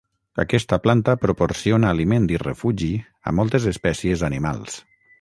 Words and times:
Aquesta 0.43 0.79
planta 0.85 1.15
proporciona 1.25 1.93
aliment 1.97 2.27
i 2.37 2.41
refugi 2.47 2.91
a 3.33 3.37
moltes 3.41 3.71
espècies 3.77 4.29
animals. 4.33 4.85